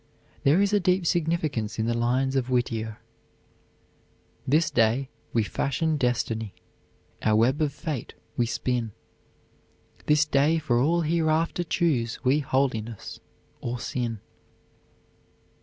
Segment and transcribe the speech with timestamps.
[0.43, 2.97] There is a deep significance in the lines of Whittier:
[4.47, 6.55] This day we fashion Destiny,
[7.21, 8.93] our web of Fate we spin;
[10.07, 13.19] This day for all hereafter choose we holiness
[13.59, 14.21] or sin.